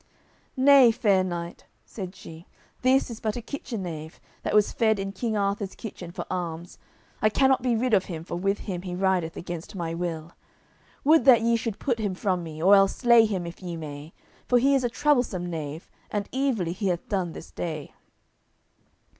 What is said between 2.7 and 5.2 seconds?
"this is but a kitchen knave, that was fed in